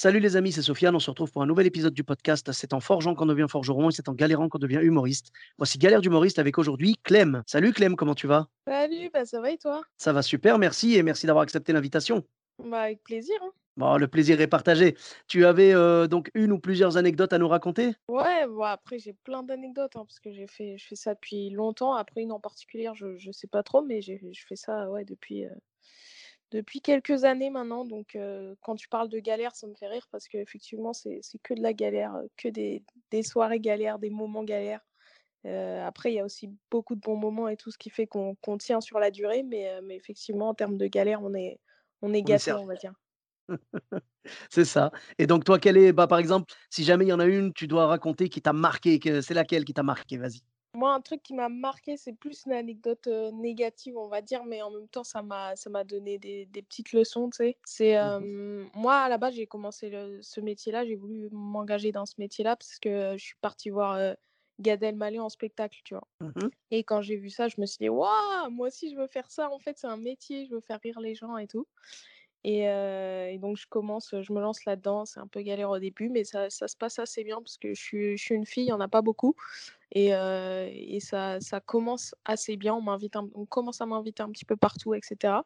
[0.00, 0.94] Salut les amis, c'est Sofiane.
[0.94, 2.52] On se retrouve pour un nouvel épisode du podcast.
[2.52, 5.32] C'est en forgeant qu'on devient forgeron et c'est en galérant qu'on devient humoriste.
[5.56, 7.42] Voici Galère d'humoriste avec aujourd'hui Clem.
[7.48, 8.46] Salut Clem, comment tu vas?
[8.68, 9.82] Salut, bah ça va et toi?
[9.96, 12.22] Ça va super, merci et merci d'avoir accepté l'invitation.
[12.64, 13.34] Bah avec plaisir.
[13.42, 13.50] hein.
[13.76, 14.96] Bon, le plaisir est partagé.
[15.26, 17.96] Tu avais euh, donc une ou plusieurs anecdotes à nous raconter?
[18.08, 21.50] Ouais, bon, après j'ai plein d'anecdotes hein, parce que j'ai fait, je fais ça depuis
[21.50, 21.94] longtemps.
[21.94, 24.14] Après une en particulier, je, je sais pas trop, mais je
[24.46, 25.50] fais ça ouais depuis euh,
[26.50, 27.84] depuis quelques années maintenant.
[27.84, 31.38] Donc euh, quand tu parles de galère, ça me fait rire parce qu'effectivement c'est c'est
[31.42, 34.80] que de la galère, que des, des soirées galères, des moments galères.
[35.46, 38.06] Euh, après, il y a aussi beaucoup de bons moments et tout ce qui fait
[38.06, 41.60] qu'on tient sur la durée, mais, euh, mais effectivement en termes de galère, on est
[42.02, 42.94] on est gâté, on va dire.
[44.50, 44.90] C'est ça.
[45.18, 47.52] Et donc toi, quelle est, bah, par exemple, si jamais il y en a une,
[47.52, 50.16] tu dois raconter qui t'a marqué, c'est laquelle qui t'a marqué?
[50.18, 50.42] Vas-y.
[50.74, 54.44] Moi, un truc qui m'a marqué, c'est plus une anecdote euh, négative, on va dire,
[54.44, 57.58] mais en même temps, ça m'a, ça m'a donné des, des petites leçons, tu sais.
[57.64, 62.06] C'est, euh, moi, à la base, j'ai commencé le- ce métier-là, j'ai voulu m'engager dans
[62.06, 64.14] ce métier-là parce que je suis partie voir euh,
[64.60, 66.06] Gad Elmaleh en spectacle, tu vois.
[66.20, 66.50] Mhm.
[66.70, 69.30] Et quand j'ai vu ça, je me suis dit, waouh, moi aussi, je veux faire
[69.30, 69.50] ça.
[69.50, 71.66] En fait, c'est un métier, je veux faire rire les gens et tout.
[72.44, 75.04] Et, euh, et donc, je commence, je me lance là-dedans.
[75.04, 77.74] C'est un peu galère au début, mais ça, ça se passe assez bien parce que
[77.74, 79.34] je suis, je suis une fille, il n'y en a pas beaucoup.
[79.92, 82.74] Et, euh, et ça, ça commence assez bien.
[82.74, 85.44] On m'invite un- on commence à m'inviter un petit peu partout, etc.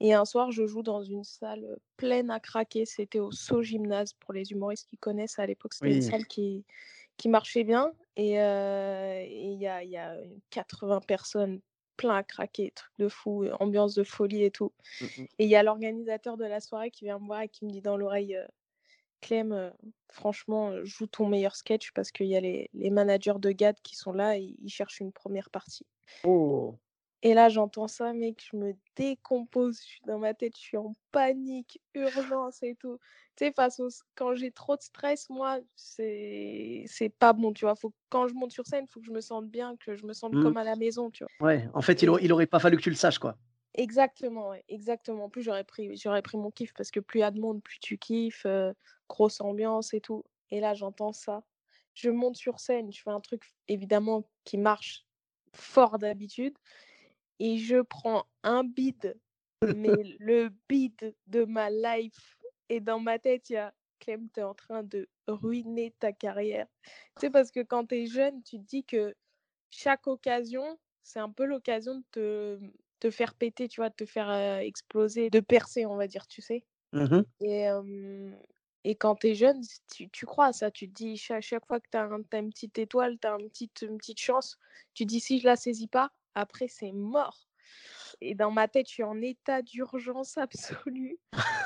[0.00, 2.86] Et un soir, je joue dans une salle pleine à craquer.
[2.86, 5.38] C'était au So Gymnase pour les humoristes qui connaissent.
[5.38, 6.02] À l'époque, c'était une Oui.
[6.02, 6.64] salle qui,
[7.16, 7.92] qui marchait bien.
[8.16, 10.16] Et euh, y a, il y a
[10.50, 11.60] 80 personnes
[12.02, 14.72] plein à craquer, truc de fou, euh, ambiance de folie et tout.
[15.00, 15.26] Mhm.
[15.38, 17.70] Et il y a l'organisateur de la soirée qui vient me voir et qui me
[17.70, 18.46] dit dans l'oreille euh,
[19.20, 19.70] Clem, euh,
[20.10, 23.94] franchement, joue ton meilleur sketch parce qu'il y a les, les managers de GAD qui
[23.94, 25.86] sont là et ils cherchent une première partie.
[26.24, 26.76] Oh.
[27.24, 30.76] Et là, j'entends ça, mec, je me décompose, je suis dans ma tête, je suis
[30.76, 32.98] en panique, urgence et tout.
[33.36, 33.88] Tu sais, face au...
[34.16, 36.84] quand j'ai trop de stress, moi, c'est
[37.20, 37.76] pas bon, tu vois.
[37.76, 37.92] Faut...
[38.08, 40.12] Quand je monte sur scène, il faut que je me sente bien, que je me
[40.12, 40.42] sente Mm.
[40.42, 41.48] comme à la maison, tu vois.
[41.48, 43.36] Ouais, en fait, il, aurait pas fallu que tu le saches, quoi.
[43.74, 45.26] exactement, ouais, exactement.
[45.26, 47.40] En plus, j'aurais pris, j'aurais pris mon kiff parce que plus il y a de
[47.40, 48.72] monde, plus tu kiffes, euh,
[49.08, 50.24] grosse ambiance et tout.
[50.50, 51.44] Et là, j'entends ça.
[51.94, 55.06] Je monte sur scène, je fais un truc évidemment qui marche
[55.52, 56.54] fort d'habitude
[57.42, 59.20] et je prends un bide,
[59.68, 62.38] mais le bide de ma life.
[62.70, 66.68] Et dans ma tête, il y a Clem, t'es en train de ruiner ta carrière.
[67.18, 69.14] Tu sais, parce que quand t'es jeune, tu te dis que
[69.70, 72.60] chaque occasion, c'est un peu l'occasion de te,
[73.00, 76.28] te faire péter, tu vois, de te faire euh, exploser, de percer, on va dire,
[76.28, 76.64] tu sais?
[76.92, 77.24] Mhm.
[77.40, 78.30] Et, euh,
[78.84, 79.62] et quand t'es jeune,
[79.94, 80.70] tu, tu crois à ça.
[80.70, 83.48] Tu te dis, chaque, chaque fois que t'as un, t'as une petite étoile, t'as une
[83.50, 84.58] petite, une petite chance,
[84.94, 87.48] tu te dis, si je la saisis pas, après, c'est mort.
[88.20, 90.36] Et dans ma tête, je suis en état d'urgence
[90.86, 91.18] absolue.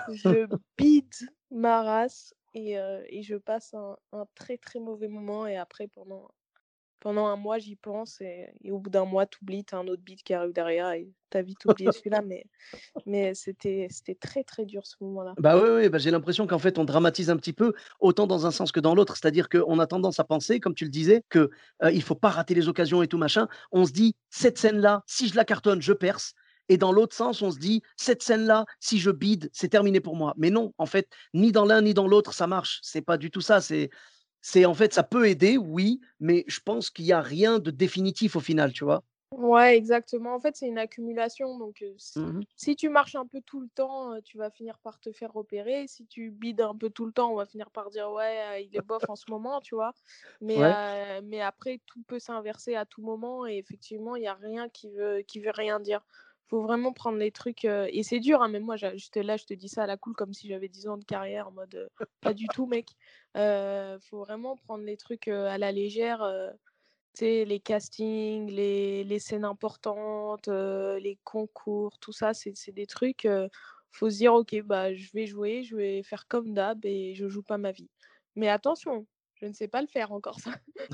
[0.09, 0.47] Je
[0.77, 1.15] bide
[1.51, 5.47] ma race et, euh, et je passe un, un très très mauvais moment.
[5.47, 6.31] Et après, pendant,
[7.01, 8.21] pendant un mois, j'y pense.
[8.21, 11.43] Et, au bout d'un mois, t'oublies, t'as un autre bide qui arrive derrière et t'as
[11.43, 12.23] vite oublié celui-là.
[12.23, 12.45] Mais,
[13.07, 13.89] mais c'était
[14.21, 15.35] très très dur ce moment-là.
[15.39, 18.47] Bah oui, oui, bah, j'ai l'impression qu'en fait, on dramatise un petit peu, autant dans
[18.47, 19.17] un sens que dans l'autre.
[19.17, 21.51] C'est-à-dire qu'on a tendance à penser, comme tu le disais, que
[21.83, 23.49] euh, il faut pas rater les occasions et tout machin.
[23.73, 26.35] On se dit, cette scène-là, si je la cartonne, je perce.
[26.69, 30.17] Et dans l'autre sens, on se dit, cette scène-là, si je bide, c'est terminé pour
[30.17, 30.35] moi.
[30.37, 32.81] Mais non, en fait, ni dans l'un ni dans l'autre, ça marche.
[32.83, 33.61] C'est pas du tout ça.
[33.61, 33.91] C'est,
[34.49, 37.71] c'est en fait, ça peut aider, oui, mais je pense qu'il y a rien de
[37.73, 39.03] définitif au final, tu vois?
[39.33, 40.35] Ouais, exactement.
[40.35, 41.59] En fait, c'est une accumulation.
[41.59, 42.47] Donc, si, Mhm.
[42.57, 45.89] si tu marches un peu tout le temps, tu vas finir par te faire repérer.
[45.89, 48.75] Si tu bides un peu tout le temps, on va finir par dire ouais, il
[48.77, 49.95] est bof en ce moment, tu vois?
[50.41, 50.77] Mais, Ouais.
[51.19, 53.47] euh, mais après, tout peut s'inverser à tout moment.
[53.47, 56.07] Et effectivement, il n'y a rien qui veut, qui veut rien dire.
[56.49, 57.65] Faut vraiment prendre les trucs.
[57.65, 59.85] euh, et c'est dur, hein, même moi, j'a- je te, là, je te dis ça
[59.85, 61.89] à la cool comme si j'avais 10 ans de carrière en mode euh,
[62.21, 62.91] pas du tout, mec.
[63.37, 66.23] Euh, faut vraiment prendre les trucs euh, à la légère.
[67.15, 73.27] tu sais, les castings, les, les scènes importantes, les concours, tout ça, c'est des trucs.
[73.91, 77.29] faut se dire, ok, bah, je vais jouer, je vais faire comme d'hab et je
[77.29, 77.91] joue pas ma vie.
[78.37, 79.07] Mais attention,
[79.41, 80.51] Je ne sais pas le faire encore ça.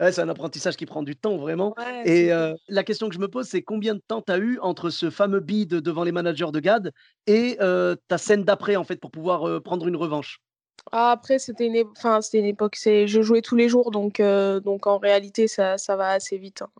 [0.00, 3.14] Ouais, c'est un apprentissage qui prend du temps vraiment Ouais, et heu, la question que
[3.14, 6.04] je me pose, c'est combien de temps tu as eu entre ce fameux bid devant
[6.04, 6.92] les managers de GAD
[7.26, 10.38] et heu, ta scène d'après en fait pour pouvoir, heu, prendre une revanche?
[10.90, 14.20] Ah après c'était une enfin c'était une époque, c'est je jouais tous les jours donc
[14.20, 16.70] heu, donc en réalité ça ça va assez vite, hein.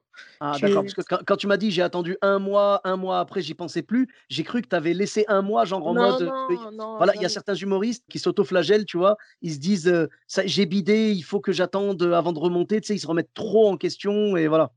[0.41, 3.21] Ah d'accord, parce que quand quand tu m'as dit: «J'ai attendu un mois, un mois
[3.21, 5.95] après j'y pensais plus», j'ai cru que tu avais laissé un mois genre en Non,
[5.95, 9.17] mode, y a non, non, voilà, il y a certains humoristes qui s'autoflagellent, tu vois?
[9.43, 12.95] Ils se disent, «Ça j'ai bidé, il faut que j'attende, avant de remonter», tu sais?
[12.97, 14.73] Ils se remettent trop en question et voilà.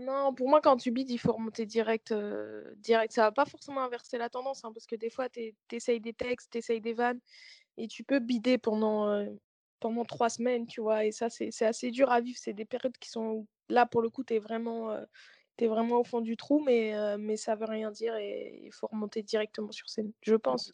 [0.00, 3.12] Non, pour moi, quand tu bides, il faut remonter direct, heu, direct.
[3.12, 6.12] Ça va pas forcément inverser la tendance, hein, parce que des fois, tu es des
[6.14, 7.18] textes, tu des vannes
[7.78, 9.26] et tu peux bider pendant,
[9.80, 11.04] pendant 3 semaines, tu vois?
[11.06, 12.38] Et ça, c'est assez dur à vivre.
[12.40, 14.96] C'est des périodes qui sont là, pour le coup, tu es vraiment,
[15.58, 18.72] tu es vraiment au fond du trou, mais mais ça veut rien dire et il
[18.72, 20.72] faut remonter directement sur scène, je pense.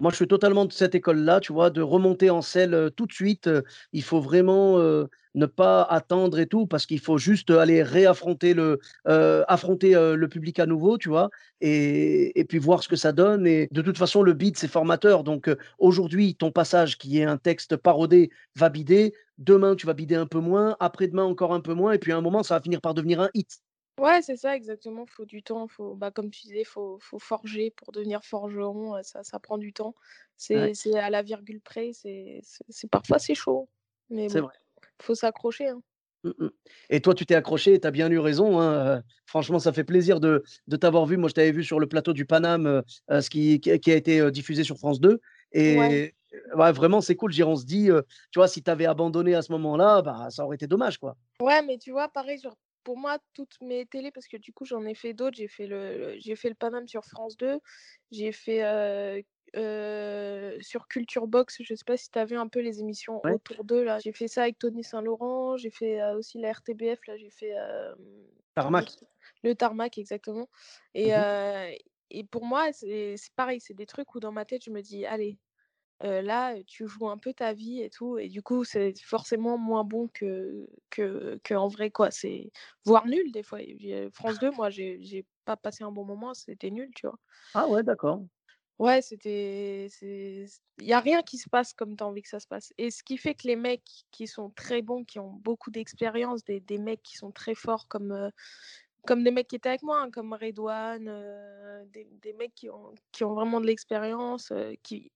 [0.00, 1.68] Moi, je suis totalement de cette école-là, tu vois?
[1.68, 5.82] De remonter en selle, heu, tout de suite, heu, il faut vraiment, heu, ne pas
[5.82, 10.96] attendre et tout parce qu'il faut juste, aller réaffronter le affronter, le public à nouveau,
[10.98, 11.28] tu vois?
[11.60, 15.22] Et puis voir ce que ça donne et de toute façon, le bide, c'est formateur
[15.22, 20.14] donc aujourd'hui, ton passage qui est un texte parodé va bider, demain, tu vas bider
[20.16, 22.60] un peu moins, après-demain, encore un peu moins et puis à un moment, ça va
[22.62, 23.58] finir par devenir un hit.
[24.00, 27.70] Ouais, c'est ça exactement, faut du temps, faut bah, comme tu disais, faut faut forger
[27.70, 29.94] pour devenir forgeron, ça ça prend du temps.
[30.48, 33.68] Ouais, C'est à la virgule près, c'est c'est c'est parfois c'est chaud,
[34.08, 34.54] mais c'est bon, vrai.
[35.02, 35.82] faut s'accrocher, hein.
[36.24, 36.48] Mmh mh.
[36.90, 39.84] Et toi, tu t'es accroché et tu as bien eu raison, hein, franchement, ça fait
[39.84, 41.18] plaisir de de t'avoir vu.
[41.18, 43.96] Moi, je t'avais vu sur le plateau du Paname, ce qui qui a qui a
[43.96, 45.20] été, diffusé sur France 2
[45.66, 46.14] Ouais, et
[46.56, 47.32] ouais, vraiment, c'est cool.
[47.32, 47.88] Je veux dire, on se dit,
[48.30, 51.16] tu vois, si tu avais abandonné à ce moment-là, bah, ça aurait été dommage, quoi.
[51.40, 52.38] ouais, mais tu vois, pareil,
[52.84, 55.66] pour moi, toutes mes télés parce que du coup, j'en ai fait d'autres, j'ai fait
[55.66, 57.60] le j'ai fait le Paname sur France 2,
[58.10, 59.22] j'ai fait, heu
[59.56, 63.24] heu, sur Culture Box, je sais pas si tu as vu un peu les émissions
[63.24, 63.98] Ouais, autour d'eux, là?
[63.98, 67.54] J'ai fait ça avec Tony Saint-Laurent, j'ai fait, heu, aussi la RTBF, là, j'ai fait,
[68.54, 68.88] Tarmac.
[69.42, 70.48] le Tarmac, exactement.
[70.94, 71.24] Et Mmh
[72.12, 75.06] et pour moi, c'est pareil, c'est des trucs où dans ma tête, je me dis:
[75.06, 75.38] «Allez,
[76.02, 79.84] Là, tu joues un peu ta vie et tout et du coup, c'est forcément moins
[79.84, 82.10] bon que que qu'en vrai, quoi.
[82.10, 82.50] C'est
[82.86, 83.58] voire nul des fois.
[84.12, 87.18] France 2, moi, j'ai pas passé un bon moment, c'était nul, tu vois?
[87.54, 88.24] Ah ouais, d'accord.
[88.78, 92.40] Ouais, c'était il y a rien qui se passe comme tu as envie que ça
[92.40, 95.32] se passe et ce qui fait que les mecs qui sont très bons, qui ont
[95.34, 98.30] beaucoup d'expérience, des des mecs qui sont très forts comme,
[99.06, 101.06] comme des mecs qui étaient avec moi, hein, comme Redouane,
[101.92, 104.52] des des mecs qui ont qui ont vraiment de l'expérience,
[104.82, 105.12] qui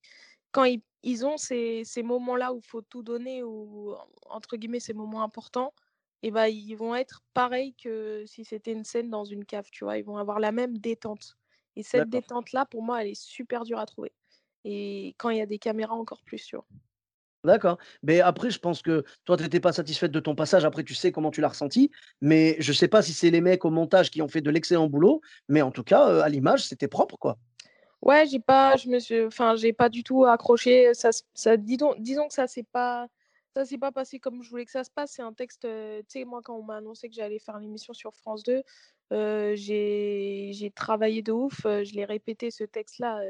[0.55, 4.57] quand ils ils ont ces ces moments-là où il faut tout donner ou en entre
[4.57, 5.75] guillemets «ces moments importants»
[6.23, 9.85] et bah, ils vont être pareils que si c'était une scène dans une cave, tu
[9.85, 9.99] vois?
[9.99, 11.37] Ils vont avoir la même détente
[11.77, 14.15] et cette détente-là, pour moi, elle est super dure à trouver
[14.65, 16.67] et quand il y a des caméras, encore plus, tu vois?
[17.45, 17.79] d'accord.
[18.03, 20.65] Mais après, je pense que toi, tu étais pas satisfaite de ton passage.
[20.65, 21.91] Après, tu sais comment tu l'as ressenti,
[22.21, 24.89] mais je sais pas si c'est les mecs au montage qui ont fait de l'excellent
[24.89, 27.39] boulot, mais en tout cas, heu, à l'image, c'était propre, quoi.
[28.05, 31.95] Ouais, j'ai pas je me suis enfin, j'ai pas du tout accroché, ça ça disons
[31.99, 33.09] disons que ça s'est pas
[33.57, 35.13] ça s'est pas passé comme je voulais que ça se passe.
[35.13, 37.95] C'est un texte, heu, tu sais, moi, quand on m'a annoncé que j'allais faire l'émission
[37.95, 38.63] sur France 2,
[39.13, 43.23] heu, j'ai j'ai travaillé de ouf, heu, je l'ai répété ce texte-là,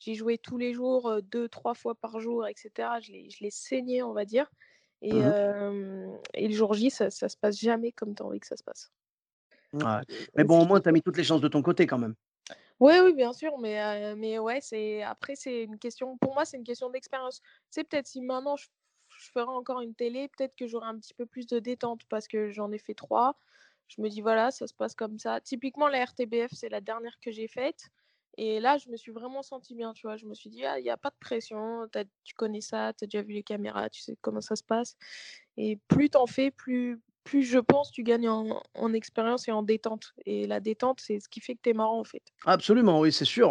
[0.00, 3.00] j'ai joué tous les jours, heu, 2-3 fois par jour et cetera.
[3.00, 4.50] Je l'ai je l'ai saigné, on va dire
[5.02, 5.32] et Mmh
[6.34, 8.56] et le jour J, ça ça se passe jamais comme tu as envie que ça
[8.56, 8.90] se passe.
[9.72, 10.02] Ouais.
[10.36, 12.14] Mais bon, au moins, tu as mis toutes les chances de ton côté quand même.
[12.80, 16.56] Oui, oui, bien sûr, mais mais ouais, c'est après c'est une question pour moi, c'est
[16.56, 17.42] une question d'expérience.
[17.68, 18.68] Sais, peut-être si maintenant je
[19.34, 22.50] ferais encore une télé, peut-être que j'aurais un petit peu plus de détente parce que
[22.50, 23.38] j'en ai fait 3.
[23.88, 25.40] Je me dis: «Voilà, ça se passe comme ça».
[25.42, 27.88] Typiquement, la RTBF, c'est la dernière que j'ai faite
[28.38, 30.16] et là, je me suis vraiment sentie bien, tu vois?
[30.16, 31.86] Je me suis dit: «Ah, il y a pas de pression,
[32.24, 34.96] tu connais ça, tu as déjà vu les caméras, tu sais comment ça se passe»
[35.58, 39.52] et plus tu en fais, plus plus je pense tu gagnes en en expérience et
[39.52, 42.22] en détente et la détente, c'est ce qui fait que tu es marrant, en fait.
[42.46, 43.50] Absolument, oui, c'est sûr,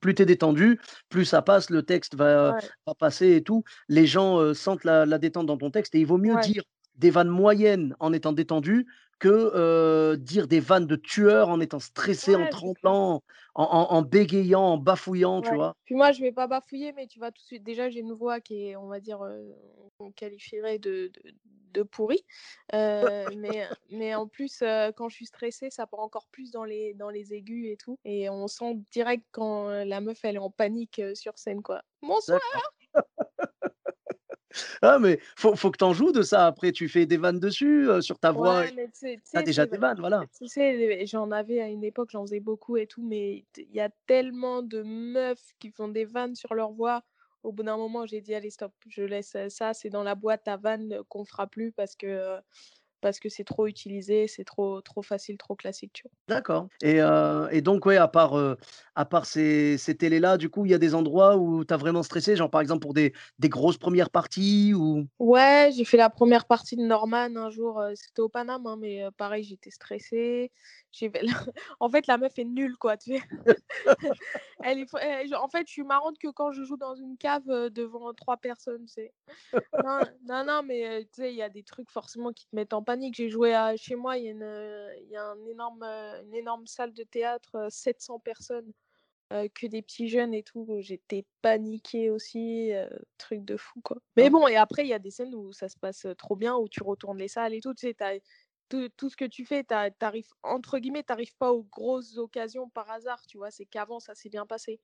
[0.00, 2.70] plus tu es détendu, plus ça passe, le texte va Ouais.
[2.84, 3.62] va passer et tout.
[3.88, 6.64] Les gens, sentent la la détente dans ton texte et il vaut mieux Ouais, dire
[6.96, 8.86] des vannes moyennes en étant détendu
[9.20, 13.22] que, dire des vannes de tueur en étant stressé, en ouais, tremblant,
[13.54, 15.76] en en en bégayant, en bafouillant, tu vois?
[15.84, 18.12] Puis moi, je vais pas bafouiller, mais tu vas tout de suite déjà, j'ai une
[18.12, 19.20] voix qui est, on va dire,
[19.98, 21.34] on qualifierait de de
[21.74, 22.24] de pourrie,
[22.74, 24.62] heu, mais mais en plus,
[24.96, 27.98] quand je suis stressée, ça part encore plus dans les dans les aigus et tout
[28.04, 31.82] et on sent direct quand, la meuf, elle est en panique, sur scène, quoi.
[32.02, 32.40] «Bonsoir!»
[34.82, 37.40] Ah mais faut faut que tu en joues de ça après, tu fais des vannes
[37.40, 40.00] dessus, sur ta voix, Ouais, mais tu sais tu tu as sais, déjà des vannes,
[40.00, 40.24] voilà.
[40.38, 43.80] Tu sais, j'en avais à une époque, j'en faisais beaucoup et tout, mais il y
[43.80, 47.02] a tellement de meufs qui font des vannes sur leur voix
[47.44, 50.48] Au bout d'un moment, j'ai dit: «Allez stop, je laisse, ça, c'est dans la boîte
[50.48, 52.40] à vannes qu'on fera plus parce que,
[53.02, 56.04] parce que c'est trop utilisé, c'est trop trop facile, trop classique»?
[56.28, 57.00] D'accord et
[57.50, 58.34] et donc ouais, à part,
[58.94, 61.76] à part ces ces télés-là, du coup, il y a des endroits où tu as
[61.76, 62.34] vraiment stressé?
[62.34, 65.06] Genre, par exemple, pour des des grosses premières parties ou?
[65.20, 69.04] Ouais, j'ai fait la première partie de Norman un jour, c'était au Paname, hein, mais
[69.16, 70.50] pareil, j'étais stressée.
[70.94, 71.32] J'ai fait la
[71.80, 73.14] en fait, la meuf est nulle, quoi, tu?
[74.62, 78.12] Elle est en fait, je suis marrante que quand je joue dans une cave, devant
[78.14, 79.10] 3 personnes, tu?
[79.82, 82.72] Non, non, non, mais tu sais, il y a des trucs forcément qui te mettent
[82.72, 83.16] en panique.
[83.16, 86.66] J'ai joué à chez moi, il y a une, y a un énorme, une énorme
[86.66, 88.72] salle de théâtre, heu, 700 personnes,
[89.30, 90.66] que des petits jeunes et tout.
[90.80, 92.70] J'étais paniquée aussi,
[93.18, 93.98] truc de fou, quoi.
[94.16, 96.56] Mais bon et après, il y a des scènes où ça se passe, trop bien,
[96.56, 98.22] où tu retournes les salles et tout, tu sais?
[98.70, 102.16] Tout tout ce que tu fais, tu arrives entre guillemets, «tu arrives pas aux grosses
[102.18, 103.50] occasions par hasard», tu vois?
[103.50, 104.80] C'est qu'avant, ça s'est bien passé.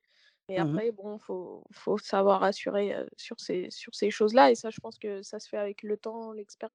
[0.48, 4.54] Et Mmh après, bon, faut faut savoir assurer, heu, sur ces sur ces choses-là et
[4.56, 6.74] ça, je pense que ça se fait avec le temps, l'expérience.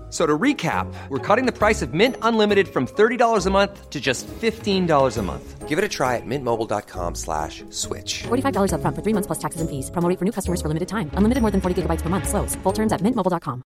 [0.11, 4.01] So to recap, we're cutting the price of Mint Unlimited from $30 a month to
[4.01, 5.69] just $15 a month.
[5.69, 8.23] Give it a try at mintmobile.com slash switch.
[8.23, 9.89] $45 upfront for three months plus taxes and fees.
[9.89, 11.09] Promo rate for new customers for limited time.
[11.15, 12.27] Unlimited more than 40 gigabytes per month.
[12.27, 12.55] Slows.
[12.63, 13.63] Full terms at mintmobile.com.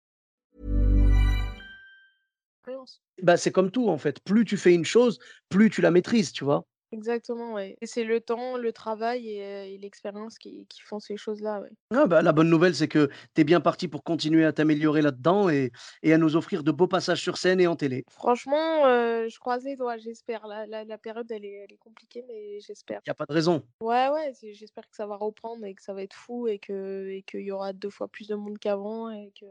[3.24, 4.20] Bah, c'est comme tout, en fait.
[4.24, 5.18] Plus tu fais une chose,
[5.50, 6.64] plus tu la maîtrises, tu vois?
[6.96, 7.78] Exactement, ouais.
[7.82, 11.76] Et c'est le temps, le travail et l'expérience qui qui font ces choses-là, ouais.
[11.92, 15.04] Ah bah, la bonne nouvelle, c'est que tu es bien parti pour continuer à t'améliorer
[15.04, 15.72] là-dedans et
[16.02, 18.06] et à nous offrir de beaux passages sur scène et en télé.
[18.10, 18.84] Franchement,
[19.28, 20.48] je croise les doigts, j'espère.
[20.48, 23.02] La la la période, elle est elle est compliquée, mais j'espère.
[23.06, 23.66] Il y a pas de raison.
[23.82, 27.10] Ouais, ouais, j'espère que ça va reprendre et que ça va être fou et que
[27.10, 29.46] et qu'il y aura 2 fois plus de monde qu'avant et que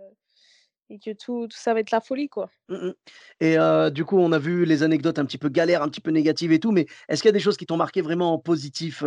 [0.94, 2.50] et que tout tout ça va être la folie, quoi.
[2.68, 2.92] Mmh mh
[3.40, 3.56] et
[3.92, 6.52] du coup, on a vu les anecdotes un petit peu galères, un petit peu négatives
[6.52, 9.04] et tout, mais est-ce qu'il y a des choses qui t'ont marqué vraiment en positif,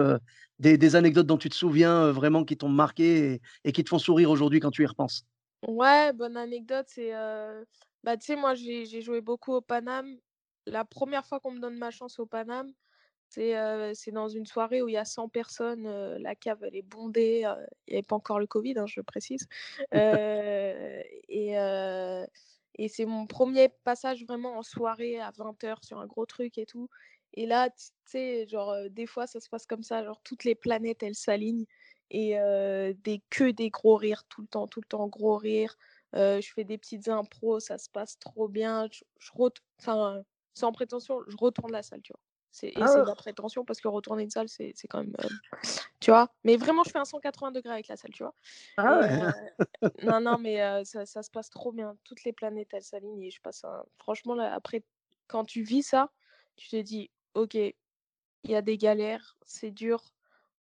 [0.59, 3.89] des des anecdotes dont tu te souviens, vraiment qui t'ont marqué et et qui te
[3.89, 5.23] font sourire aujourd'hui quand tu y repenses?
[5.67, 7.11] Ouais, bonne anecdote, c'est,
[8.03, 10.17] bah, tu sais, moi, j'ai j'ai joué beaucoup au Paname.
[10.65, 12.73] La première fois qu'on me donne ma chance au Paname,
[13.29, 16.81] c'est, c'est dans une soirée où il y a 100 personnes, la cave, elle est
[16.81, 17.45] bondée,
[17.87, 19.47] il y avait pas encore le covid, hein, je précise.
[21.29, 21.55] Et
[22.79, 26.65] et c'est mon premier passage vraiment en soirée à 20:00 sur un gros truc et
[26.65, 26.89] tout
[27.33, 30.55] et là, tu sais, genre, des fois, ça se passe comme ça, genre toutes les
[30.55, 31.65] planètes, elles s'alignent
[32.09, 32.35] et
[33.03, 35.75] des que des gros rires tout le temps, tout le temps, gros rires.
[36.13, 38.87] Je fais des petites impros, ça se passe trop bien.
[38.91, 39.31] Je je
[39.79, 42.19] enfin, sans prétention, je retourne la salle, tu vois?
[42.57, 43.07] C'est et c'est de Ah!
[43.07, 45.29] la prétention parce que retourner une salle, c'est c'est quand même, heu,
[45.99, 46.29] tu vois?
[46.43, 48.35] Mais vraiment, je fais un 180 degrés avec la salle, tu vois?
[48.77, 49.23] Ah ouais!
[49.23, 49.49] heu,
[50.01, 51.97] non, non, mais heu, ça ça se passe trop bien.
[52.05, 54.85] Toutes les planètes, elles s'alignent et je passe un franchement, là, après,
[55.27, 56.11] quand tu vis ça,
[56.57, 57.75] tu te dis: «OK, il
[58.45, 60.13] y a des galères, c'est dur,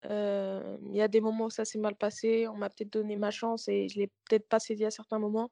[0.10, 3.32] il y a des moments où ça s'est mal passé, on m'a peut-être donné ma
[3.32, 5.52] chance et je l'ai peut-être pas saisie à certains moments».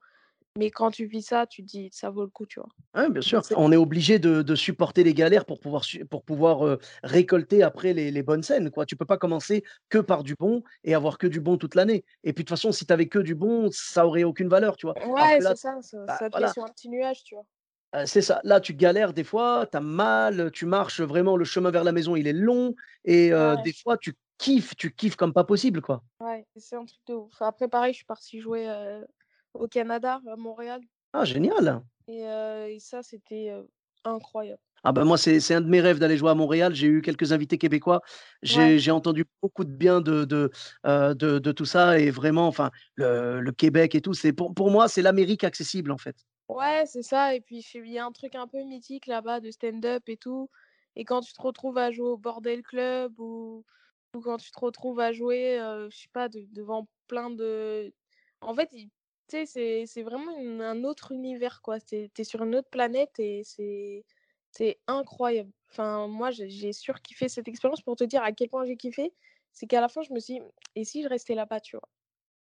[0.58, 2.70] Mais quand tu vis ça, tu te dis: «Ça vaut le coup», tu vois?
[2.94, 3.42] Ouais, bien sûr.
[3.56, 8.12] On est obligé de de supporter les galères pour pouvoir pour pouvoir, récolter après les
[8.12, 8.86] les bonnes scènes, quoi.
[8.86, 12.04] Tu peux pas commencer que par du bon et avoir que du bon toute l'année
[12.26, 14.76] et puis de toute façon, si tu avais que du bon, ça aurait aucune valeur,
[14.76, 14.98] tu vois?
[15.04, 17.46] Ouais, c'est ça, ça bah, ça te met voilà, sur un petit nuage, tu vois?
[18.06, 18.40] c'est ça.
[18.44, 21.92] Là, tu galères des fois, tu as mal, tu marches vraiment le chemin vers la
[21.92, 23.64] maison, il est long et Ouais.
[23.64, 26.04] des fois, tu kiffes, tu kiffes comme pas possible, quoi.
[26.20, 27.42] Ouais, c'est un truc de ouf.
[27.42, 28.68] Après pareil, je suis partie jouer,
[29.54, 30.82] au Canada, à Montréal
[31.14, 31.84] Ah génial!
[32.08, 33.54] et ça, c'était,
[34.04, 34.62] incroyable.
[34.84, 36.74] Ah bah, moi, c'est un de mes rêves d'aller jouer à Montréal.
[36.74, 38.02] J'ai eu quelques invités québécois.
[38.42, 40.52] J'ai entendu beaucoup de bien de de,
[40.86, 44.72] de de tout ça et vraiment, enfin, le le Québec et tout, c'est pour pour
[44.72, 46.16] moi, c'est l'Amérique accessible, en fait.
[46.50, 49.52] ouais, c'est ça et puis il y a un truc un peu mythique là-bas de
[49.52, 50.50] stand-up et tout
[50.96, 53.66] et quand tu te retrouves à jouer au Bordel Club ou
[54.14, 57.94] ou quand tu te retrouves à jouer, heu, je sais pas, de devant plein de
[58.42, 58.70] en fait,
[59.32, 61.80] tu sais, c'est c'est vraiment une un autre univers, quoi.
[61.80, 64.06] Tu es sur une autre planète et c'est
[64.52, 65.52] c'est incroyable.
[65.72, 69.14] Enfin, moi, j'ai surkiffé cette expérience pour te dire à quel point j'ai kiffé.
[69.54, 70.42] C'est qu'à la fin, je me suis dit:
[70.76, 71.90] «Et si je restais là-bas?» tu vois?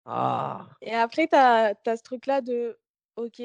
[0.06, 0.76] Ah!
[0.82, 2.80] Et après, tu as ce truc-là de:
[3.16, 3.36] OK,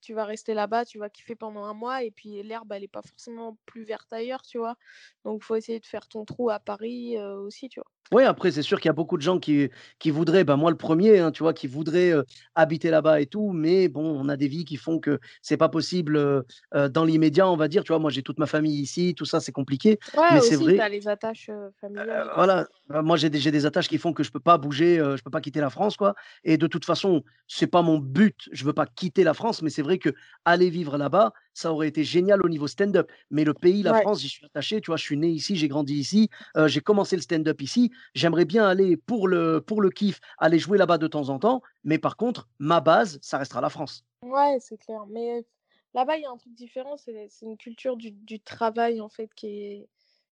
[0.00, 2.88] tu vas rester là-bas, tu vas kiffer pendant un mois et puis l'herbe, elle est
[2.88, 4.76] pas forcément plus verte ailleurs, tu vois?
[5.24, 7.90] Donc faut essayer de faire ton trou à Paris, aussi, tu vois?
[8.12, 10.70] Ouais, après, c'est sûr qu'il y a beaucoup de gens qui qui voudraient, bah, moi
[10.70, 12.12] le premier, hein, tu vois, qui voudraient,
[12.54, 15.68] habiter là-bas et tout, mais bon, on a des vies qui font que c'est pas
[15.68, 16.44] possible,
[16.90, 17.98] dans l'immédiat, on va dire, tu vois?
[17.98, 20.88] Moi, j'ai toute ma famille ici, tout ça, c'est compliqué, Ouais, mais c'est vrai as
[20.88, 21.48] les attaches,
[21.80, 22.34] familiales tout.
[22.34, 25.22] voilà, bah, moi j'ai des des attaches qui font que je peux pas bouger, je
[25.22, 28.64] peux pas quitter la France, quoi et de toute façon, c'est pas mon but, je
[28.64, 32.42] veux pas quitter la France, mais c'est vrai qu'aller vivre là-bas, ça aurait été génial
[32.44, 33.10] au niveau stand-up.
[33.30, 34.06] Mais le pays, la Ouais.
[34.06, 34.96] France, j'y suis attaché, tu vois?
[34.96, 37.90] Je suis né ici, j'ai grandi ici, heu, j'ai commencé le stand-up ici.
[38.14, 41.62] J'aimerais bien aller pour le pour le kiff, aller jouer là-bas de temps en temps,
[41.84, 44.04] mais par contre, ma base, ça restera la France.
[44.22, 45.44] Ouais, c'est clair, mais
[45.94, 49.32] là-bas, il y a un truc différent, c'est une culture du du travail, en fait,
[49.34, 49.88] qui est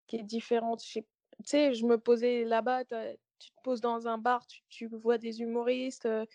[0.07, 0.81] qui est différente.
[0.83, 1.05] Tu
[1.45, 5.41] sais, je me posais là-bas, tu te poses dans un bar, tu tu vois des
[5.43, 6.27] humoristes, heu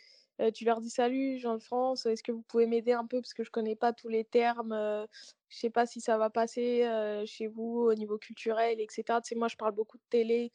[0.42, 3.06] heu, tu leur dis: «Salut, je viens de France, est-ce que vous pouvez m'aider un
[3.08, 3.22] peu?
[3.22, 5.08] Parce que je connais pas tous les termes, heu,
[5.50, 9.22] je sais pas si ça va passer, heu, chez vous au niveau culturel et cetera».
[9.22, 10.52] Tu sais, moi, je parle beaucoup de télé,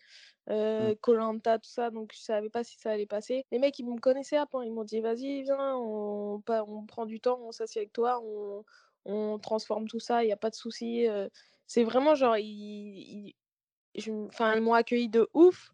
[0.78, 0.92] Mmh.
[0.92, 3.44] heu, koh-Lanta, tout ça, donc je savais pas si ça allait passer.
[3.52, 6.40] Les mecs, ils me connaissaient peine, ils m'ont dit: «Vas-y, viens, on
[6.86, 8.64] prend du temps, on s'assied avec toi, on
[9.04, 11.06] on transforme tout ça, il y a pas de souci»,
[11.66, 12.46] c'est vraiment genre ils
[13.94, 14.12] ils je
[14.56, 15.72] ils m'ont accueilli de ouf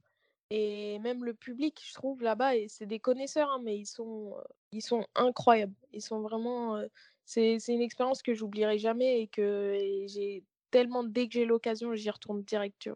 [0.51, 4.37] et même le public, je trouve là-bas c'est des connaisseurs, hein, mais ils sont,
[4.73, 5.75] ils sont incroyables.
[5.93, 6.89] Ils sont vraiment, heu,
[7.25, 12.11] c'est une expérience que j'oublierai jamais et que j'ai tellement dès que j'ai l'occasion, j'y
[12.11, 12.89] retourne direct?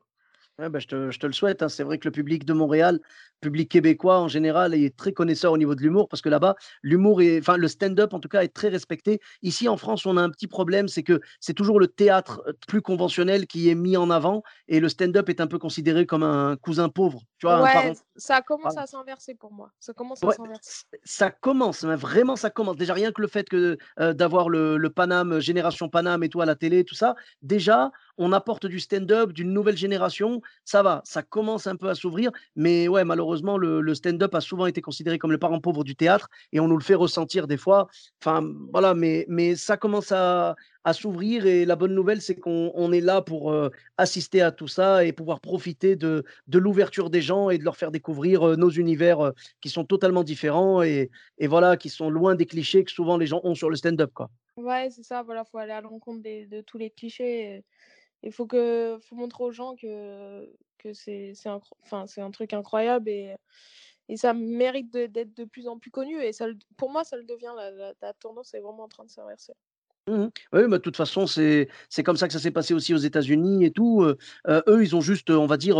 [0.59, 1.69] Ouais, bah, je te je te le souhaite, hein.
[1.69, 3.01] C'est vrai que le public de Montréal,
[3.43, 7.21] public québécois en général, est très connaisseur au niveau de l'humour parce que là-bas, l'humour
[7.23, 9.21] est enfin le stand-up en tout cas est très respecté.
[9.43, 12.55] Ici en France, on a un petit problème, c'est que c'est toujours le théâtre, heu,
[12.69, 16.23] plus conventionnel qui est mis en avant et le stand-up est un peu considéré comme
[16.23, 17.57] un cousin pauvre, tu vois?
[17.59, 19.73] Un parent ça commence à s'inverser pour moi.
[19.79, 20.85] Ça commence à Ouais, s'inverser.
[21.05, 22.77] ça commence, mais vraiment ça commence.
[22.77, 26.41] Déjà rien que le fait que, heu, d'avoir le le Paname, Génération Paname et tout
[26.41, 31.03] à la télé, tout ça, déjà, on apporte du stand-up d'une nouvelle génération, ça va,
[31.05, 34.81] ça commence un peu à s'ouvrir, mais ouais, malheureusement, le le stand-up a souvent été
[34.81, 37.89] considéré comme le parent pauvre du théâtre et on nous le fait ressentir des fois.
[38.23, 43.01] Enfin, voilà, mais ça commence à s'ouvrir et la bonne nouvelle, c'est qu'on on est
[43.01, 46.25] là pour, heu, assister à tout ça et pouvoir profiter de
[46.59, 50.25] l'ouverture des gens et de leur faire découvrir, heu, nos univers, heu, qui sont totalement
[50.25, 53.71] différents et et voilà, qui sont loin des clichés que souvent les gens ont sur
[53.71, 54.31] le stand-up, quoi.
[54.57, 57.65] Ouais, c'est ça, voilà, faut aller à l'encontre de tous les clichés
[58.23, 61.49] il faut que faut montrer aux gens que que c'est c'est
[61.85, 63.37] enfin, c'est un truc incroyable et
[64.09, 66.47] et ça mérite d'être de plus en plus connu et ça
[66.79, 69.55] pour moi, ça le devient, la la la tendance est vraiment en train de s'inverser.
[70.09, 70.31] Mmh mh.
[70.53, 71.69] Oui, bah, de toute façon, c'est
[72.05, 74.17] comme ça que ça s'est passé aussi aux États-Unis et tout, heu,
[74.67, 75.77] eux, ils ont juste, on va dire,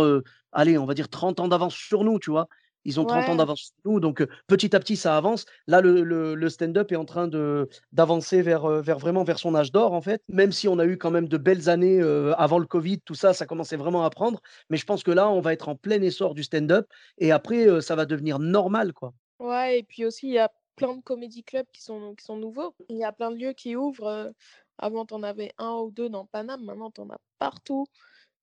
[0.53, 2.47] allez, on va dire 30 ans d'avance sur nous, tu vois?
[2.85, 5.45] Ils ont 30 ans d'avance sur nous, donc petit à petit, ça avance.
[5.67, 9.55] Là, le le le stand-up est en train de d'avancer vers, vers vraiment vers son
[9.55, 10.21] âge d'or, en fait.
[10.27, 12.01] Même si on a eu quand même de belles années,
[12.37, 14.39] avant le covid, tout ça, ça commençait vraiment à prendre.
[14.69, 17.81] Mais je pense que là, on va être en plein essor du stand-up et après,
[17.81, 19.13] ça va devenir normal, quoi.
[19.39, 22.37] Ouais et puis aussi, il y a plein de comédie clubs qui sont qui sont
[22.37, 22.75] nouveaux.
[22.89, 24.31] Il y a plein de lieux qui ouvrent,
[24.77, 27.85] avant tu en avais 1 ou 2 dans Paname, maintenant tu en as partout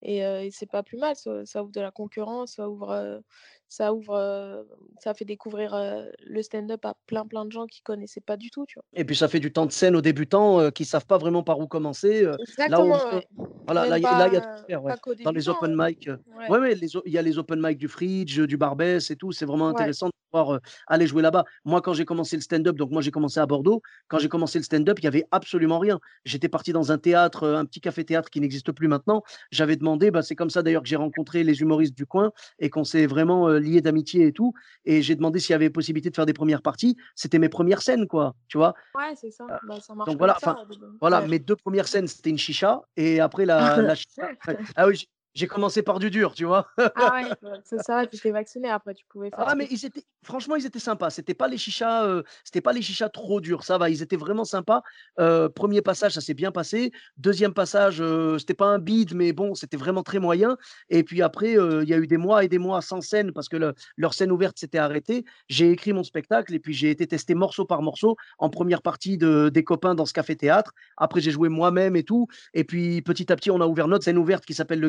[0.03, 3.23] et heu et c'est pas plus mal, ça ça ouvre de la concurrence, ça ouvre,
[3.69, 4.67] ça ouvre,
[5.01, 5.75] ça fait découvrir,
[6.21, 8.85] le stand-up à plein, plein de gens qui connaissaient pas du tout, tu vois?
[8.93, 11.61] Et puis ça fait du temps de scène aux débutants, qui savent pas vraiment par
[11.61, 13.27] où commencer, heu, là Exactement, moins ouais.
[13.67, 14.95] voilà, là Même il y là il y a pas faire, ouais.
[15.23, 15.77] Dans les open hein.
[15.77, 19.17] mic, Ouais, ouais, les il y a les open mic du Fridge, du Barbès et
[19.17, 21.45] tout, c'est vraiment intéressant pouvoir, aller jouer là-bas.
[21.65, 24.59] Moi, quand j'ai commencé le stand-up, donc moi j'ai commencé à Bordeaux, quand j'ai commencé
[24.59, 25.99] le stand-up, il y avait absolument rien.
[26.25, 29.23] J'étais parti dans un théâtre, un petit café-théâtre qui n'existe plus maintenant.
[29.51, 32.71] J'avais demandé, bah, c'est comme ça d'ailleurs que j'ai rencontré les humoristes du coin et
[32.71, 34.53] qu'on s'est vraiment, heu, liés d'amitié et tout
[34.85, 36.97] et j'ai demandé s'il y avait possibilité de faire des premières parties.
[37.15, 38.75] C'était mes premières scènes, quoi, tu vois?
[38.95, 39.47] ouais, c'est ça.
[39.63, 40.57] Bah, ça marche Donc voilà, ça
[41.01, 41.29] voilà, Ouais.
[41.29, 44.29] mes 2 premières scènes, c'était une chicha et après la la chicha.
[44.77, 46.69] Ah oui, j'ai commencé par du dur, tu vois?
[46.95, 50.03] Ah ouais, c'est ça, tu étais vacciné après, tu pouvais faire Ah mais ils étaient
[50.25, 51.09] franchement, ils étaient sympas.
[51.11, 54.17] C'était pas les chichas, heu, c'était pas les chichas trop durs, ça va, ils étaient
[54.17, 54.83] vraiment sympas.
[55.21, 56.91] Heu, 1 passage, ça s'est bien passé.
[57.17, 60.57] Deuxième passage, heu, c'était pas un bide, mais bon, c'était vraiment très moyen
[60.89, 63.33] et puis après, heu, il y a eu des mois et des mois sans scène
[63.33, 65.25] parce que le leur scène ouverte s'était arrêtée.
[65.49, 69.17] J'ai écrit mon spectacle et puis j'ai été testé morceau par morceau en première partie
[69.17, 70.73] de des copains dans ce café-théâtre.
[70.97, 74.05] Après, j'ai joué moi-même et tout et puis petit à petit, on a ouvert notre
[74.05, 74.89] scène ouverte qui s'appelle Le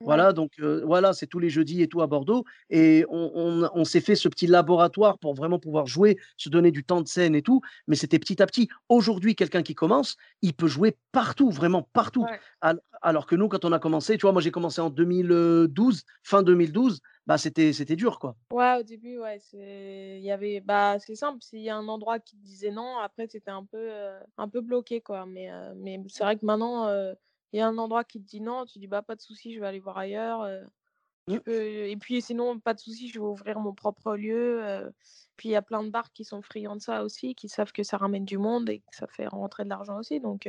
[0.00, 2.44] Voilà, donc voilà, c'est tous les jeudis et tout à Bordeaux.
[2.70, 6.84] Et on, on, s'est fait ce petit laboratoire pour vraiment pouvoir jouer, se donner du
[6.84, 7.60] temps de scène et tout.
[7.86, 8.68] Mais c'était petit à petit.
[8.88, 12.26] Aujourd'hui, quelqu'un qui commence, il peut jouer partout, vraiment partout.
[13.02, 16.42] Alors que nous, quand on a commencé, tu vois, moi j'ai commencé en 2012, fin
[16.42, 18.36] 2012 bah c'était c'était dur quoi.
[18.50, 21.86] Ouais, au début ouais, c'est il y avait bah c'est simple, s'il y a un
[21.86, 23.90] endroit qui te disait non, après c'était un peu
[24.38, 26.88] un peu bloqué quoi, mais mais c'est vrai que maintenant
[27.52, 29.54] il y a un endroit qui te dit non, tu dis bah pas de souci,
[29.54, 30.46] je vais aller voir ailleurs.
[31.26, 31.36] Mmh.
[31.46, 34.90] et puis sinon pas de souci, je vais ouvrir mon propre lieu.
[35.36, 37.72] puis il y a plein de bars qui sont friands de ça aussi, qui savent
[37.72, 40.20] que ça ramène du monde et que ça fait rentrer de l'argent aussi.
[40.20, 40.48] Donc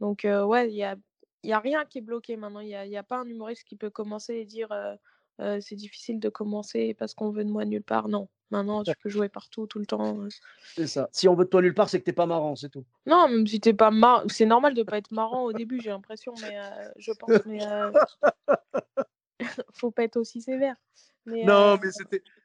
[0.00, 0.96] donc ouais, il y a
[1.42, 2.60] y a rien qui est bloqué maintenant.
[2.60, 4.68] Il y a, y a pas un humoriste qui peut commencer et dire
[5.38, 8.08] c'est difficile de commencer parce qu'on veut de moi nulle part.
[8.08, 10.18] Non, maintenant tu peux jouer partout, tout le temps.
[10.74, 11.08] C'est ça.
[11.12, 12.84] Si on veut de toi nulle part, c'est que t'es pas marrant, c'est tout.
[13.06, 15.90] Non, même si t'es pas marrant, c'est normal de pas être marrant au début, j'ai
[15.90, 16.58] l'impression, mais
[16.96, 17.58] je pense, mais
[19.72, 20.76] faut pas être aussi sévère.
[21.26, 21.90] non, mais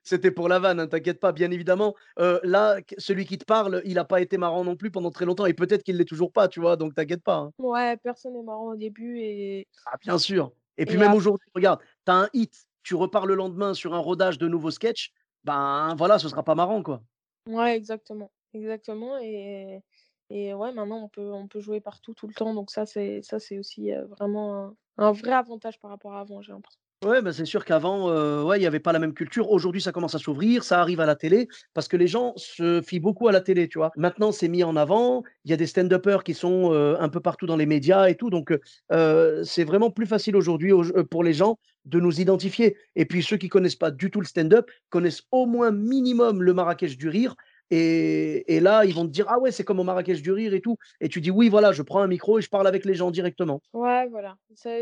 [0.03, 1.95] c'était pour la vanne, hein, t'inquiète pas, bien évidemment.
[2.17, 5.45] là, celui qui te parle, il n'a pas été marrant non plus pendant très longtemps
[5.45, 7.35] et peut-être qu'il l'est toujours pas, tu vois, donc t'inquiète pas.
[7.35, 7.53] Hein.
[7.59, 9.67] Ouais, personne n'est marrant au début et.
[9.85, 10.51] Ah, bien sûr.
[10.79, 13.99] Et puis même aujourd'hui, regarde, tu as un hit, tu repars le lendemain sur un
[13.99, 15.11] rodage de nouveaux sketchs,
[15.43, 17.01] ben voilà, ce sera pas marrant, quoi.
[17.47, 18.31] Ouais, exactement.
[18.53, 19.17] Exactement.
[19.19, 19.83] Et,
[20.29, 22.53] et ouais, maintenant, on peut, on peut jouer partout, tout le temps.
[22.53, 26.51] Donc ça, c'est ça, c'est aussi vraiment un, vrai avantage par rapport à avant, j'ai
[26.51, 26.81] l'impression.
[27.05, 28.11] Ouais, bah, c'est sûr qu'avant,
[28.43, 29.49] ouais, il y avait pas la même culture.
[29.51, 32.81] Aujourd'hui, ça commence à s'ouvrir, ça arrive à la télé parce que les gens se
[32.81, 33.91] fient beaucoup à la télé, tu vois?
[33.95, 37.45] Maintenant, c'est mis en avant, il y a des stand-uppers qui sont, un peu partout
[37.45, 38.51] dans les médias et tout, donc
[38.91, 40.73] c'est vraiment plus facile aujourd'hui
[41.09, 44.25] pour les gens de nous identifier et puis ceux qui connaissent pas du tout le
[44.27, 47.35] stand-up connaissent au moins minimum le Marrakech du rire
[47.71, 50.53] et et là, ils vont te dire: «Ah ouais, c'est comme au Marrakech du rire
[50.53, 52.83] et tout» et tu dis: «Oui, voilà, je prends un micro et je parle avec
[52.83, 53.61] les gens directement».
[53.73, 54.37] Ouais, voilà.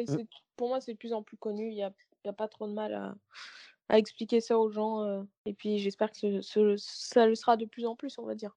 [0.08, 0.24] Mmh.
[0.56, 1.70] pour moi, c'est de plus en plus connu.
[1.70, 1.92] Il y a
[2.28, 5.26] n'y a pas trop de mal à, expliquer ça aux gens.
[5.46, 8.56] et puis j'espère que ça le sera de plus en plus, on va dire.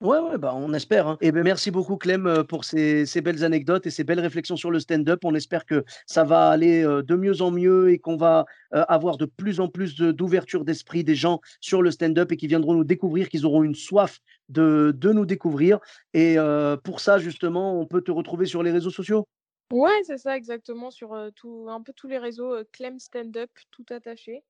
[0.00, 1.08] Ouais, ouais, bah, on espère.
[1.08, 1.18] Hein.
[1.20, 4.78] Et ben, merci beaucoup, Clem, pour ces, belles anecdotes et ces belles réflexions sur le
[4.78, 5.24] stand-up.
[5.24, 9.24] On espère que ça va aller de mieux en mieux et qu'on va avoir de
[9.24, 13.28] plus en plus d'ouverture d'esprit des gens sur le stand-up et qui viendront nous découvrir,
[13.28, 15.80] qu'ils auront une soif de, de nous découvrir.
[16.14, 16.36] Et
[16.84, 19.26] pour ça, justement, on peut te retrouver sur les réseaux sociaux
[19.70, 23.84] Ouais, c'est ça exactement sur, tout un peu tous les réseaux, Clem Stand Up, tout
[23.90, 24.44] attaché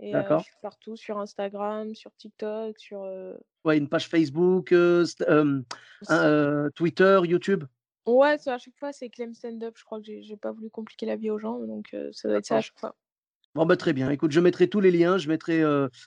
[0.00, 3.00] et je suis partout sur Instagram, sur TikTok, sur,
[3.64, 4.74] Ouais, une page Facebook,
[6.74, 7.64] Twitter, YouTube?
[8.06, 9.74] Ouais, à chaque fois, c'est Clem Stand Up.
[9.76, 12.38] Je crois que j'ai j'ai pas voulu compliquer la vie aux gens, donc ça doit
[12.38, 12.94] être ça à chaque fois.
[13.54, 14.08] Bon, bah, très bien.
[14.10, 15.18] Écoute, je mettrai tous les liens.
[15.18, 15.62] Je mettrai,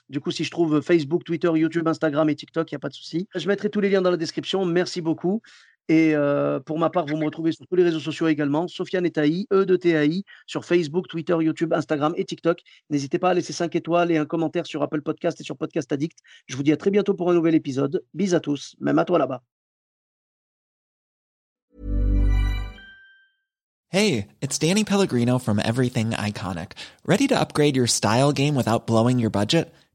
[0.08, 2.88] du coup, si je trouve Facebook, Twitter, YouTube, Instagram et TikTok, il y a pas
[2.88, 3.28] de souci.
[3.34, 4.64] Je mettrai tous les liens dans la description.
[4.64, 5.42] Merci beaucoup
[5.88, 6.14] et
[6.64, 9.64] pour ma part, vous me retrouvez sur tous les réseaux sociaux également, Sofiane Etaï, E
[9.64, 12.60] de TAI, sur Facebook, Twitter, YouTube, Instagram et TikTok.
[12.90, 15.92] N'hésitez pas à laisser 5 étoiles et un commentaire sur Apple Podcast et sur Podcast
[15.92, 16.18] Addict.
[16.46, 18.04] Je vous dis à très bientôt pour un nouvel épisode.
[18.14, 19.42] Bis à tous, même à toi là-bas.
[23.90, 26.72] Hey, it's Danny Pellegrino from Everything Iconic.
[27.04, 29.70] Ready to upgrade your style game without blowing your budget?